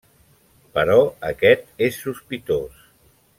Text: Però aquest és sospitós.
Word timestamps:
Però 0.77 0.95
aquest 1.29 1.85
és 1.89 2.01
sospitós. 2.07 2.83